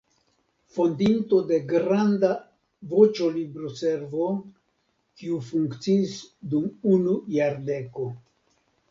[0.75, 2.29] Fondinto de granda
[2.93, 4.29] "Voĉo-Libroservo"
[5.21, 6.15] kiu funkciis
[6.55, 8.07] dum unu jardeko.